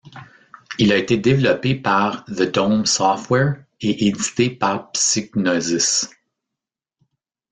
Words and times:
Il 0.79 0.91
a 0.91 0.97
été 0.97 1.15
devéloppé 1.15 1.75
par 1.75 2.25
The 2.25 2.51
Dome 2.51 2.87
Software 2.87 3.63
et 3.81 4.07
édité 4.07 4.49
par 4.49 4.89
Psygnosis. 4.93 6.09